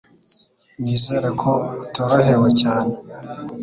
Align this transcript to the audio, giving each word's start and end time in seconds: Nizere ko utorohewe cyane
Nizere 0.81 1.29
ko 1.41 1.51
utorohewe 1.83 2.49
cyane 2.61 2.93